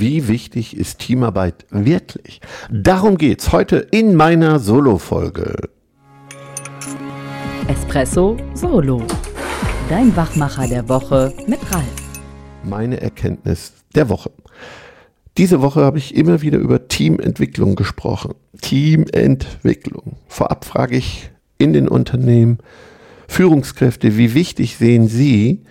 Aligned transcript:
Wie 0.00 0.28
wichtig 0.28 0.76
ist 0.76 1.00
Teamarbeit 1.00 1.66
wirklich? 1.70 2.40
Darum 2.70 3.18
geht's 3.18 3.50
heute 3.50 3.78
in 3.78 4.14
meiner 4.14 4.60
Solo-Folge. 4.60 5.56
Espresso 7.66 8.36
Solo. 8.54 9.02
Dein 9.88 10.14
Wachmacher 10.14 10.68
der 10.68 10.88
Woche 10.88 11.34
mit 11.48 11.58
Ralf. 11.72 11.84
Meine 12.62 13.00
Erkenntnis 13.00 13.72
der 13.96 14.08
Woche. 14.08 14.30
Diese 15.36 15.62
Woche 15.62 15.80
habe 15.80 15.98
ich 15.98 16.14
immer 16.14 16.42
wieder 16.42 16.58
über 16.58 16.86
Teamentwicklung 16.86 17.74
gesprochen. 17.74 18.34
Teamentwicklung. 18.60 20.16
Vorab 20.28 20.64
frage 20.64 20.96
ich 20.96 21.32
in 21.58 21.72
den 21.72 21.88
Unternehmen 21.88 22.58
Führungskräfte, 23.26 24.16
wie 24.16 24.34
wichtig 24.34 24.76
sehen 24.76 25.08
Sie 25.08 25.64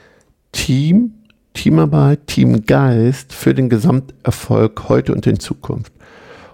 Team, 0.52 1.14
Teamarbeit, 1.58 2.28
Teamgeist 2.28 3.34
für 3.34 3.56
den 3.56 3.68
Gesamterfolg 3.68 4.90
heute 4.90 5.12
und 5.12 5.26
in 5.26 5.40
Zukunft? 5.40 5.92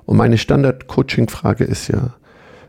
Und 0.05 0.16
meine 0.16 0.38
Standard-Coaching-Frage 0.38 1.66
ist 1.66 1.90
ja, 1.90 2.16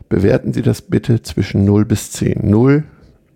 bewerten 0.09 0.51
Sie 0.51 0.61
das 0.61 0.81
bitte 0.81 1.21
zwischen 1.21 1.63
0 1.63 1.85
bis 1.85 2.11
10. 2.11 2.41
0 2.43 2.83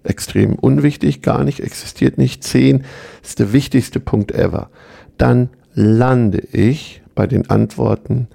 extrem 0.03 0.55
unwichtig, 0.55 1.21
gar 1.21 1.45
nicht, 1.45 1.61
existiert 1.61 2.17
nicht. 2.17 2.43
10 2.43 2.83
ist 3.23 3.39
der 3.39 3.53
wichtigste 3.53 4.01
Punkt 4.01 4.33
ever. 4.33 4.69
Dann 5.17 5.49
lande 5.73 6.39
ich 6.51 7.01
bei 7.15 7.25
den 7.25 7.49
Antworten 7.49 8.27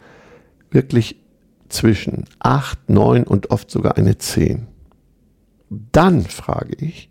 wirklich 0.70 1.20
zwischen 1.68 2.24
8, 2.38 2.88
9 2.88 3.24
und 3.24 3.50
oft 3.50 3.70
sogar 3.70 3.98
eine 3.98 4.16
10. 4.16 4.66
Dann 5.92 6.22
frage 6.22 6.74
ich, 6.78 7.10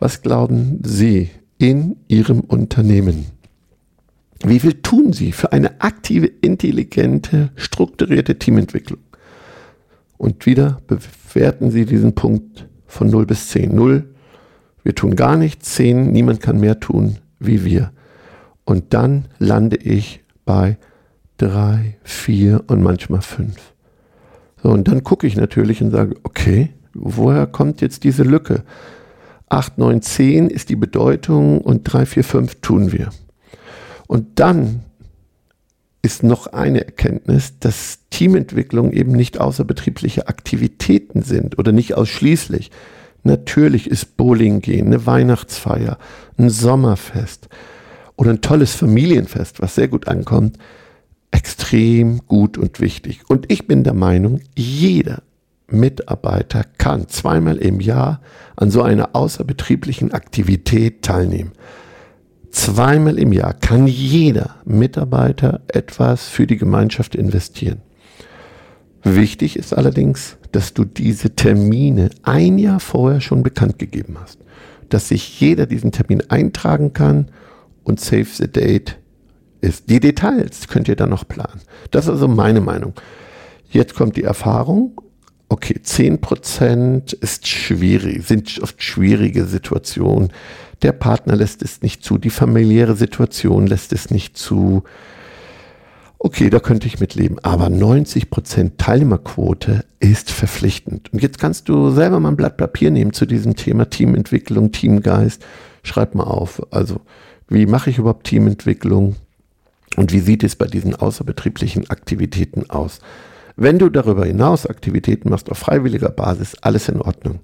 was 0.00 0.20
glauben 0.20 0.80
Sie 0.84 1.30
in 1.62 1.96
Ihrem 2.08 2.40
Unternehmen? 2.40 3.26
Wie 4.44 4.58
viel 4.58 4.82
tun 4.82 5.12
Sie 5.12 5.30
für 5.30 5.52
eine 5.52 5.80
aktive, 5.80 6.26
intelligente, 6.26 7.50
strukturierte 7.54 8.36
Teamentwicklung? 8.36 8.98
Und 10.18 10.44
wieder 10.44 10.80
bewerten 10.88 11.70
Sie 11.70 11.86
diesen 11.86 12.16
Punkt 12.16 12.66
von 12.88 13.08
0 13.08 13.26
bis 13.26 13.50
10. 13.50 13.76
0, 13.76 14.04
wir 14.82 14.94
tun 14.96 15.14
gar 15.14 15.36
nichts, 15.36 15.74
10, 15.76 16.10
niemand 16.10 16.40
kann 16.40 16.58
mehr 16.58 16.80
tun 16.80 17.18
wie 17.38 17.64
wir. 17.64 17.92
Und 18.64 18.92
dann 18.92 19.26
lande 19.38 19.76
ich 19.76 20.24
bei 20.44 20.78
drei, 21.36 21.96
vier 22.02 22.64
und 22.66 22.82
manchmal 22.82 23.22
fünf. 23.22 23.72
So, 24.62 24.70
und 24.70 24.88
dann 24.88 25.04
gucke 25.04 25.28
ich 25.28 25.36
natürlich 25.36 25.80
und 25.80 25.92
sage, 25.92 26.16
okay, 26.24 26.70
woher 26.92 27.46
kommt 27.46 27.80
jetzt 27.80 28.02
diese 28.02 28.24
Lücke? 28.24 28.64
8, 29.52 29.76
9, 29.78 30.00
10 30.00 30.50
ist 30.50 30.70
die 30.70 30.76
Bedeutung 30.76 31.60
und 31.60 31.84
3, 31.84 32.06
4, 32.06 32.24
5 32.24 32.54
tun 32.62 32.92
wir. 32.92 33.10
Und 34.06 34.40
dann 34.40 34.82
ist 36.00 36.22
noch 36.22 36.48
eine 36.48 36.84
Erkenntnis, 36.84 37.58
dass 37.60 38.00
Teamentwicklung 38.10 38.92
eben 38.92 39.12
nicht 39.12 39.40
außerbetriebliche 39.40 40.26
Aktivitäten 40.26 41.22
sind 41.22 41.58
oder 41.58 41.70
nicht 41.70 41.94
ausschließlich. 41.94 42.70
Natürlich 43.24 43.88
ist 43.88 44.16
Bowling 44.16 44.60
gehen, 44.62 44.86
eine 44.86 45.06
Weihnachtsfeier, 45.06 45.98
ein 46.38 46.50
Sommerfest, 46.50 47.48
oder 48.16 48.30
ein 48.30 48.40
tolles 48.40 48.74
Familienfest, 48.74 49.60
was 49.60 49.74
sehr 49.74 49.88
gut 49.88 50.08
ankommt, 50.08 50.58
extrem 51.30 52.26
gut 52.26 52.56
und 52.56 52.80
wichtig. 52.80 53.20
Und 53.28 53.50
ich 53.50 53.66
bin 53.66 53.84
der 53.84 53.94
Meinung, 53.94 54.40
jeder 54.56 55.22
Mitarbeiter 55.72 56.64
kann 56.78 57.08
zweimal 57.08 57.56
im 57.56 57.80
Jahr 57.80 58.20
an 58.56 58.70
so 58.70 58.82
einer 58.82 59.14
außerbetrieblichen 59.14 60.12
Aktivität 60.12 61.02
teilnehmen. 61.02 61.52
Zweimal 62.50 63.18
im 63.18 63.32
Jahr 63.32 63.54
kann 63.54 63.86
jeder 63.86 64.56
Mitarbeiter 64.64 65.62
etwas 65.68 66.28
für 66.28 66.46
die 66.46 66.58
Gemeinschaft 66.58 67.14
investieren. 67.14 67.80
Wichtig 69.02 69.56
ist 69.56 69.72
allerdings, 69.72 70.36
dass 70.52 70.74
du 70.74 70.84
diese 70.84 71.34
Termine 71.34 72.10
ein 72.22 72.58
Jahr 72.58 72.78
vorher 72.78 73.20
schon 73.20 73.42
bekannt 73.42 73.78
gegeben 73.78 74.16
hast, 74.20 74.38
dass 74.90 75.08
sich 75.08 75.40
jeder 75.40 75.66
diesen 75.66 75.92
Termin 75.92 76.22
eintragen 76.28 76.92
kann 76.92 77.28
und 77.82 78.00
Save 78.00 78.26
the 78.26 78.48
Date 78.48 78.98
ist. 79.60 79.88
Die 79.88 79.98
Details 79.98 80.68
könnt 80.68 80.88
ihr 80.88 80.96
dann 80.96 81.10
noch 81.10 81.26
planen. 81.26 81.62
Das 81.90 82.04
ist 82.04 82.10
also 82.10 82.28
meine 82.28 82.60
Meinung. 82.60 82.92
Jetzt 83.70 83.94
kommt 83.94 84.16
die 84.16 84.24
Erfahrung. 84.24 85.00
Okay, 85.52 85.78
10% 85.84 87.14
ist 87.20 87.46
schwierig, 87.46 88.26
sind 88.26 88.58
oft 88.62 88.82
schwierige 88.82 89.44
Situationen. 89.44 90.32
Der 90.80 90.92
Partner 90.92 91.36
lässt 91.36 91.60
es 91.60 91.82
nicht 91.82 92.02
zu, 92.02 92.16
die 92.16 92.30
familiäre 92.30 92.96
Situation 92.96 93.66
lässt 93.66 93.92
es 93.92 94.10
nicht 94.10 94.38
zu. 94.38 94.84
Okay, 96.16 96.48
da 96.48 96.58
könnte 96.58 96.86
ich 96.86 97.00
mitleben. 97.00 97.38
Aber 97.42 97.66
90% 97.66 98.78
Teilnehmerquote 98.78 99.84
ist 100.00 100.30
verpflichtend. 100.30 101.12
Und 101.12 101.20
jetzt 101.20 101.38
kannst 101.38 101.68
du 101.68 101.90
selber 101.90 102.18
mal 102.18 102.30
ein 102.30 102.36
Blatt 102.36 102.56
Papier 102.56 102.90
nehmen 102.90 103.12
zu 103.12 103.26
diesem 103.26 103.54
Thema 103.54 103.90
Teamentwicklung, 103.90 104.72
Teamgeist. 104.72 105.44
Schreib 105.82 106.14
mal 106.14 106.24
auf. 106.24 106.62
Also 106.72 107.02
wie 107.48 107.66
mache 107.66 107.90
ich 107.90 107.98
überhaupt 107.98 108.26
Teamentwicklung? 108.26 109.16
Und 109.98 110.14
wie 110.14 110.20
sieht 110.20 110.44
es 110.44 110.56
bei 110.56 110.66
diesen 110.66 110.96
außerbetrieblichen 110.96 111.90
Aktivitäten 111.90 112.70
aus? 112.70 113.00
Wenn 113.56 113.78
du 113.78 113.88
darüber 113.88 114.24
hinaus 114.24 114.66
Aktivitäten 114.66 115.30
machst 115.30 115.50
auf 115.50 115.58
freiwilliger 115.58 116.10
Basis, 116.10 116.56
alles 116.60 116.88
in 116.88 117.00
Ordnung. 117.00 117.40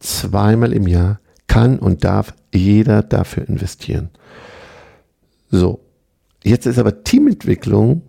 Zweimal 0.00 0.72
im 0.72 0.86
Jahr 0.86 1.20
kann 1.46 1.78
und 1.78 2.04
darf 2.04 2.34
jeder 2.52 3.02
dafür 3.02 3.48
investieren. 3.48 4.10
So, 5.50 5.80
jetzt 6.42 6.66
ist 6.66 6.78
aber 6.78 7.04
Teamentwicklung 7.04 8.02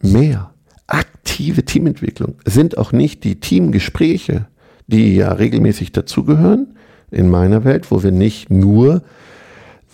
mehr. 0.00 0.52
Aktive 0.86 1.64
Teamentwicklung 1.64 2.34
sind 2.44 2.76
auch 2.76 2.92
nicht 2.92 3.24
die 3.24 3.40
Teamgespräche, 3.40 4.46
die 4.86 5.14
ja 5.14 5.32
regelmäßig 5.32 5.92
dazugehören 5.92 6.76
in 7.10 7.30
meiner 7.30 7.64
Welt, 7.64 7.90
wo 7.90 8.02
wir 8.02 8.12
nicht 8.12 8.50
nur 8.50 9.02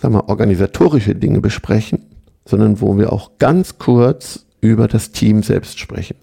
sagen 0.01 0.15
wir, 0.15 0.29
organisatorische 0.29 1.15
Dinge 1.15 1.41
besprechen, 1.41 2.05
sondern 2.45 2.81
wo 2.81 2.97
wir 2.97 3.13
auch 3.13 3.37
ganz 3.37 3.77
kurz 3.77 4.45
über 4.61 4.87
das 4.87 5.11
Team 5.11 5.43
selbst 5.43 5.79
sprechen. 5.79 6.15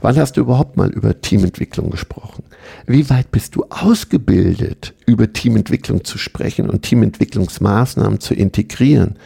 Wann 0.00 0.16
hast 0.18 0.36
du 0.36 0.42
überhaupt 0.42 0.76
mal 0.76 0.90
über 0.90 1.20
Teamentwicklung 1.20 1.90
gesprochen? 1.90 2.44
Wie 2.86 3.08
weit 3.08 3.30
bist 3.30 3.56
du 3.56 3.64
ausgebildet, 3.70 4.94
über 5.06 5.32
Teamentwicklung 5.32 6.04
zu 6.04 6.18
sprechen 6.18 6.68
und 6.68 6.82
Teamentwicklungsmaßnahmen 6.82 8.20
zu 8.20 8.34
integrieren, 8.34 9.16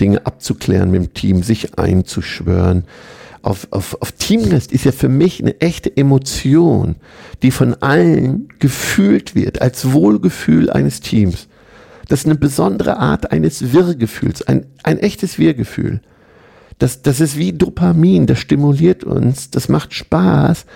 Dinge 0.00 0.24
abzuklären 0.24 0.90
mit 0.90 1.02
dem 1.02 1.14
Team, 1.14 1.42
sich 1.42 1.78
einzuschwören? 1.78 2.84
Auf, 3.42 3.68
auf, 3.72 4.00
auf 4.00 4.12
Teamgeist 4.12 4.72
ist 4.72 4.86
ja 4.86 4.92
für 4.92 5.10
mich 5.10 5.42
eine 5.42 5.60
echte 5.60 5.94
Emotion, 5.94 6.96
die 7.42 7.50
von 7.50 7.74
allen 7.74 8.48
gefühlt 8.58 9.34
wird, 9.34 9.60
als 9.60 9.92
Wohlgefühl 9.92 10.70
eines 10.70 11.00
Teams. 11.00 11.48
Das 12.08 12.20
ist 12.20 12.26
eine 12.26 12.36
besondere 12.36 12.96
Art 12.96 13.32
eines 13.32 13.74
Wirrgefühls, 13.74 14.42
ein, 14.42 14.64
ein 14.82 14.98
echtes 14.98 15.38
Wirrgefühl. 15.38 16.00
Das, 16.78 17.02
das 17.02 17.20
ist 17.20 17.38
wie 17.38 17.52
Dopamin, 17.52 18.26
das 18.26 18.38
stimuliert 18.38 19.04
uns, 19.04 19.50
das 19.50 19.68
macht 19.68 19.94
Spaß, 19.94 20.66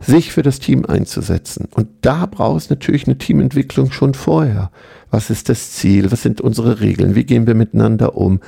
sich 0.00 0.32
für 0.32 0.42
das 0.42 0.58
Team 0.58 0.84
einzusetzen. 0.84 1.68
Und 1.74 1.88
da 2.02 2.26
brauchst 2.26 2.70
natürlich 2.70 3.06
eine 3.06 3.18
Teamentwicklung 3.18 3.92
schon 3.92 4.14
vorher. 4.14 4.70
Was 5.10 5.30
ist 5.30 5.48
das 5.48 5.72
Ziel? 5.72 6.10
Was 6.12 6.22
sind 6.22 6.40
unsere 6.40 6.80
Regeln? 6.80 7.14
Wie 7.14 7.24
gehen 7.24 7.46
wir 7.46 7.54
miteinander 7.54 8.16
um? 8.16 8.40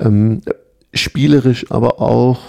Ähm, 0.00 0.42
spielerisch, 0.94 1.70
aber 1.70 2.00
auch 2.00 2.40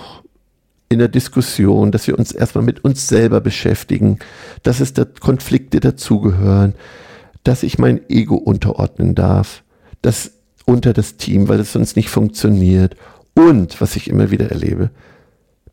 in 0.90 1.00
der 1.00 1.08
Diskussion, 1.08 1.92
dass 1.92 2.08
wir 2.08 2.18
uns 2.18 2.32
erstmal 2.32 2.64
mit 2.64 2.84
uns 2.84 3.08
selber 3.08 3.42
beschäftigen, 3.42 4.20
dass 4.64 4.80
es 4.80 4.94
da 4.94 5.06
Konflikte 5.06 5.80
dazugehören, 5.80 6.76
dass 7.44 7.64
ich 7.64 7.78
mein 7.78 8.10
Ego 8.10 8.36
unterordnen 8.36 9.16
darf, 9.16 9.64
das 10.02 10.32
unter 10.66 10.94
das 10.94 11.18
Team, 11.18 11.50
weil 11.50 11.60
es 11.60 11.74
sonst 11.74 11.96
nicht 11.96 12.10
funktioniert. 12.10 12.96
Und, 13.36 13.82
was 13.82 13.96
ich 13.96 14.10
immer 14.10 14.32
wieder 14.32 14.50
erlebe, 14.50 14.92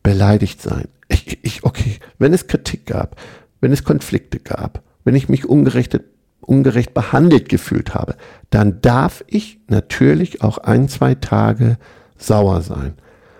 beleidigt 0.02 0.62
sein. 0.62 0.88
Ich, 1.08 1.38
ich, 1.42 1.64
okay, 1.64 1.98
wenn 2.18 2.32
es 2.32 2.46
Kritik 2.46 2.86
gab, 2.86 3.20
wenn 3.60 3.72
es 3.72 3.84
Konflikte 3.84 4.38
gab, 4.38 4.82
wenn 5.04 5.14
ich 5.14 5.28
mich 5.28 5.46
ungerecht, 5.46 6.00
ungerecht 6.40 6.94
behandelt 6.94 7.48
gefühlt 7.48 7.94
habe, 7.94 8.16
dann 8.50 8.80
darf 8.80 9.24
ich 9.26 9.58
natürlich 9.68 10.42
auch 10.42 10.58
ein, 10.58 10.88
zwei 10.88 11.14
Tage 11.14 11.78
sauer 12.16 12.62
sein. 12.62 12.94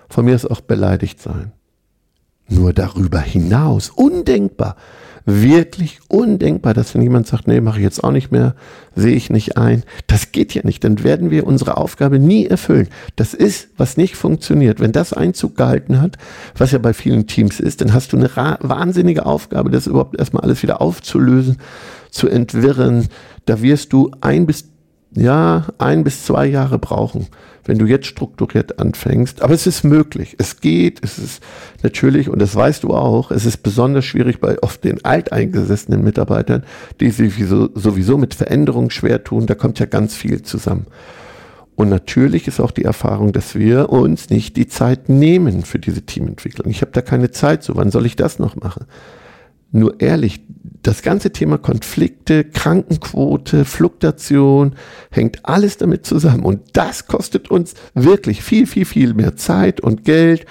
Von 0.09 0.25
mir 0.25 0.35
ist 0.35 0.51
auch 0.51 0.61
beleidigt 0.61 1.21
sein. 1.21 1.53
Nur 2.49 2.73
darüber 2.73 3.21
hinaus, 3.21 3.91
undenkbar, 3.91 4.77
wirklich 5.25 6.01
undenkbar, 6.09 6.75
dass 6.75 6.95
wenn 6.95 7.03
jemand 7.03 7.27
sagt, 7.27 7.47
nee, 7.47 7.61
mache 7.61 7.79
ich 7.79 7.85
jetzt 7.85 8.03
auch 8.03 8.11
nicht 8.11 8.33
mehr, 8.33 8.55
sehe 8.95 9.15
ich 9.15 9.31
nicht 9.31 9.57
ein. 9.57 9.85
Das 10.07 10.33
geht 10.33 10.55
ja 10.55 10.63
nicht. 10.65 10.83
Dann 10.85 11.03
werden 11.03 11.31
wir 11.31 11.47
unsere 11.47 11.77
Aufgabe 11.77 12.19
nie 12.19 12.47
erfüllen. 12.47 12.89
Das 13.17 13.35
ist, 13.35 13.69
was 13.77 13.97
nicht 13.97 14.17
funktioniert. 14.17 14.81
Wenn 14.81 14.93
das 14.93 15.13
Einzug 15.13 15.57
gehalten 15.57 16.01
hat, 16.01 16.17
was 16.57 16.73
ja 16.73 16.79
bei 16.79 16.93
vielen 16.93 17.27
Teams 17.27 17.61
ist, 17.61 17.81
dann 17.81 17.93
hast 17.93 18.13
du 18.13 18.17
eine 18.17 18.31
wahnsinnige 18.61 19.27
Aufgabe, 19.27 19.71
das 19.71 19.87
überhaupt 19.87 20.19
erstmal 20.19 20.43
alles 20.43 20.63
wieder 20.63 20.81
aufzulösen, 20.81 21.59
zu 22.11 22.29
entwirren. 22.29 23.09
Da 23.47 23.63
wirst 23.63 23.93
du 23.93 24.11
ein 24.21 24.47
bis 24.47 24.70
ja, 25.13 25.67
ein 25.79 26.05
bis 26.05 26.25
zwei 26.25 26.47
Jahre 26.47 26.79
brauchen, 26.79 27.27
wenn 27.65 27.79
du 27.79 27.87
jetzt 27.87 28.07
strukturiert 28.07 28.79
anfängst. 28.79 29.43
Aber 29.43 29.55
es 29.55 29.67
ist 29.67 29.85
möglich. 29.85 30.37
Es 30.39 30.61
geht. 30.61 31.03
Es 31.03 31.19
ist 31.19 31.43
natürlich, 31.83 32.29
und 32.29 32.41
das 32.41 32.55
weißt 32.55 32.85
du 32.85 32.95
auch, 32.95 33.31
es 33.31 33.45
ist 33.45 33.59
besonders 33.59 34.05
schwierig 34.05 34.41
bei 34.41 34.63
oft 34.63 34.85
den 34.85 35.05
alteingesessenen 35.05 36.03
Mitarbeitern, 36.03 36.65
die 37.01 37.11
sich 37.11 37.35
sowieso 37.47 38.19
mit 38.19 38.35
Veränderungen 38.35 38.91
schwer 38.91 39.25
tun. 39.25 39.47
Da 39.47 39.55
kommt 39.55 39.79
ja 39.79 39.87
ganz 39.87 40.15
viel 40.15 40.43
zusammen. 40.43 40.87
Und 41.75 41.89
natürlich 41.89 42.47
ist 42.47 42.61
auch 42.61 42.73
die 42.73 42.85
Erfahrung, 42.85 43.33
dass 43.33 43.55
wir 43.55 43.89
uns 43.89 44.29
nicht 44.29 44.57
die 44.57 44.69
Zeit 44.69 45.09
nehmen 45.09 45.63
für 45.63 45.79
diese 45.79 46.03
Teamentwicklung. 46.03 46.71
Ich 46.71 46.83
habe 46.83 46.93
da 46.93 47.01
keine 47.01 47.31
Zeit 47.31 47.63
so. 47.63 47.75
Wann 47.75 47.91
soll 47.91 48.05
ich 48.05 48.17
das 48.17 48.39
noch 48.39 48.55
machen? 48.55 48.85
Nur 49.73 50.01
ehrlich, 50.01 50.41
das 50.83 51.03
ganze 51.03 51.31
Thema 51.33 51.59
Konflikte, 51.59 52.45
Krankenquote, 52.45 53.65
Fluktuation 53.65 54.75
hängt 55.11 55.45
alles 55.45 55.77
damit 55.77 56.07
zusammen. 56.07 56.45
Und 56.45 56.61
das 56.73 57.07
kostet 57.07 57.51
uns 57.51 57.75
wirklich 57.95 58.43
viel, 58.43 58.67
viel, 58.67 58.85
viel 58.85 59.15
mehr 59.15 59.37
Zeit 59.37 59.81
und 59.81 60.05
Geld, 60.05 60.47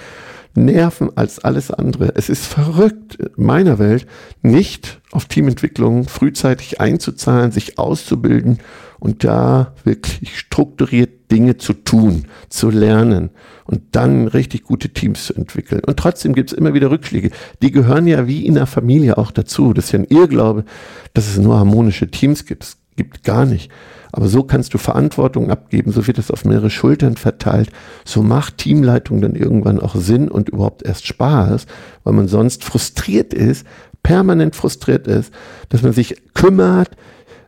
Nerven 0.55 1.15
als 1.15 1.39
alles 1.39 1.71
andere. 1.71 2.13
Es 2.15 2.27
ist 2.27 2.45
verrückt, 2.45 3.15
in 3.15 3.43
meiner 3.43 3.79
Welt 3.79 4.07
nicht 4.41 4.99
auf 5.11 5.25
Teamentwicklung 5.25 6.07
frühzeitig 6.07 6.81
einzuzahlen, 6.81 7.51
sich 7.51 7.77
auszubilden 7.77 8.59
und 8.99 9.23
da 9.23 9.73
wirklich 9.83 10.39
strukturiert 10.39 11.18
Dinge 11.31 11.57
zu 11.57 11.73
tun, 11.73 12.25
zu 12.49 12.69
lernen 12.69 13.29
und 13.65 13.81
dann 13.91 14.27
richtig 14.27 14.63
gute 14.63 14.89
Teams 14.89 15.25
zu 15.25 15.35
entwickeln. 15.35 15.81
Und 15.85 15.97
trotzdem 15.97 16.33
gibt 16.33 16.51
es 16.51 16.57
immer 16.57 16.73
wieder 16.73 16.89
Rückschläge. 16.91 17.31
Die 17.61 17.71
gehören 17.71 18.07
ja 18.07 18.27
wie 18.27 18.45
in 18.45 18.55
der 18.55 18.65
Familie 18.65 19.17
auch 19.17 19.31
dazu. 19.31 19.73
Das 19.73 19.85
ist 19.85 19.91
ja 19.91 19.99
ein 19.99 20.05
Irrglaube, 20.05 20.65
dass 21.13 21.27
es 21.27 21.37
nur 21.37 21.57
harmonische 21.57 22.09
Teams 22.09 22.45
gibt. 22.45 22.63
Es 22.63 22.77
gibt 22.95 23.23
gar 23.23 23.45
nicht. 23.45 23.71
Aber 24.11 24.27
so 24.27 24.43
kannst 24.43 24.73
du 24.73 24.77
Verantwortung 24.77 25.51
abgeben, 25.51 25.91
so 25.91 26.07
wird 26.07 26.17
es 26.17 26.31
auf 26.31 26.45
mehrere 26.45 26.69
Schultern 26.69 27.15
verteilt. 27.15 27.69
So 28.05 28.23
macht 28.23 28.57
Teamleitung 28.57 29.21
dann 29.21 29.35
irgendwann 29.35 29.79
auch 29.79 29.95
Sinn 29.95 30.29
und 30.29 30.49
überhaupt 30.49 30.83
erst 30.83 31.05
Spaß, 31.05 31.67
weil 32.03 32.13
man 32.13 32.27
sonst 32.27 32.63
frustriert 32.63 33.33
ist, 33.33 33.67
permanent 34.01 34.55
frustriert 34.55 35.07
ist, 35.07 35.31
dass 35.69 35.83
man 35.83 35.93
sich 35.93 36.15
kümmert, 36.33 36.89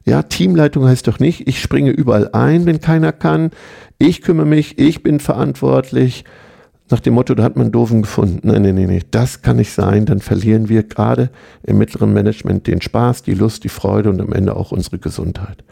ja, 0.06 0.24
Teamleitung 0.24 0.88
heißt 0.88 1.08
doch 1.08 1.20
nicht, 1.20 1.48
ich 1.48 1.62
springe 1.62 1.92
überall 1.92 2.30
ein, 2.34 2.66
wenn 2.66 2.82
keiner 2.82 3.12
kann. 3.12 3.52
Ich 3.98 4.22
kümmere 4.22 4.48
mich, 4.48 4.80
ich 4.80 5.04
bin 5.04 5.20
verantwortlich. 5.20 6.26
Nach 6.90 7.00
dem 7.00 7.14
Motto, 7.14 7.36
da 7.36 7.44
hat 7.44 7.56
man 7.56 7.72
doofen 7.72 8.02
gefunden. 8.02 8.42
Nein, 8.44 8.64
nein, 8.64 8.76
nein, 8.76 8.88
nein, 8.88 9.04
das 9.12 9.42
kann 9.42 9.58
nicht 9.58 9.72
sein. 9.72 10.06
Dann 10.06 10.20
verlieren 10.20 10.68
wir 10.68 10.84
gerade 10.84 11.30
im 11.64 11.78
mittleren 11.78 12.12
Management 12.12 12.68
den 12.68 12.82
Spaß, 12.82 13.24
die 13.24 13.34
Lust, 13.34 13.64
die 13.64 13.70
Freude 13.70 14.10
und 14.10 14.20
am 14.20 14.34
Ende 14.34 14.56
auch 14.56 14.72
unsere 14.72 14.98
Gesundheit. 14.98 15.64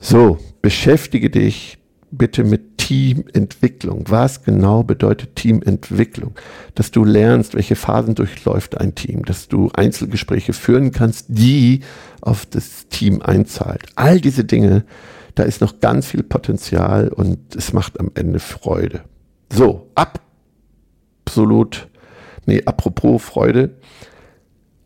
So, 0.00 0.38
beschäftige 0.60 1.30
dich 1.30 1.78
bitte 2.10 2.44
mit 2.44 2.73
Teamentwicklung. 2.84 4.04
Was 4.08 4.42
genau 4.42 4.82
bedeutet 4.82 5.36
Teamentwicklung? 5.36 6.34
Dass 6.74 6.90
du 6.90 7.02
lernst, 7.02 7.54
welche 7.54 7.76
Phasen 7.76 8.14
durchläuft 8.14 8.78
ein 8.78 8.94
Team, 8.94 9.24
dass 9.24 9.48
du 9.48 9.70
Einzelgespräche 9.72 10.52
führen 10.52 10.92
kannst, 10.92 11.26
die 11.28 11.80
auf 12.20 12.44
das 12.44 12.86
Team 12.88 13.22
einzahlt. 13.22 13.86
All 13.94 14.20
diese 14.20 14.44
Dinge, 14.44 14.84
da 15.34 15.44
ist 15.44 15.62
noch 15.62 15.80
ganz 15.80 16.06
viel 16.08 16.22
Potenzial 16.22 17.08
und 17.08 17.56
es 17.56 17.72
macht 17.72 17.98
am 17.98 18.10
Ende 18.14 18.38
Freude. 18.38 19.00
So, 19.50 19.90
absolut, 21.24 21.88
nee, 22.44 22.62
apropos 22.66 23.22
Freude. 23.22 23.76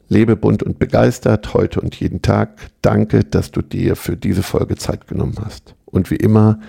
Lebe 0.08 0.36
bunt 0.36 0.62
und 0.62 0.78
begeistert 0.78 1.52
heute 1.52 1.80
und 1.80 1.96
jeden 1.96 2.22
Tag. 2.22 2.70
Danke, 2.80 3.24
dass 3.24 3.50
du 3.50 3.60
dir 3.60 3.96
für 3.96 4.16
diese 4.16 4.44
Folge 4.44 4.76
Zeit 4.76 5.08
genommen 5.08 5.36
hast. 5.44 5.74
Und 5.84 6.12
wie 6.12 6.16
immer, 6.16 6.60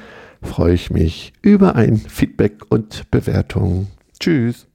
freue 0.41 0.74
ich 0.74 0.89
mich 0.89 1.33
über 1.41 1.75
ein 1.75 1.97
Feedback 1.97 2.62
und 2.69 3.09
Bewertung. 3.12 3.88
Tschüss. 4.19 4.69